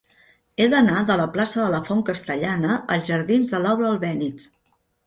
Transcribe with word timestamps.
He 0.55 0.65
d'anar 0.73 1.03
de 1.09 1.17
la 1.21 1.27
plaça 1.35 1.61
de 1.63 1.67
la 1.75 1.83
Font 1.91 2.03
Castellana 2.09 2.81
als 2.97 3.13
jardins 3.15 3.55
de 3.57 3.65
Laura 3.69 3.91
Albéniz. 3.93 4.53